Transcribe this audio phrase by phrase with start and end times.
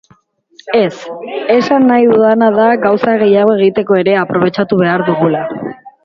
[0.77, 0.91] Ez,
[1.55, 5.43] esan nahi dudana da gauza gehiago egiteko ere aprobetxatu behar dugula.